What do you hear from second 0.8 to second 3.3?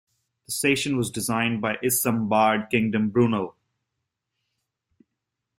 was designed by Isambard Kingdom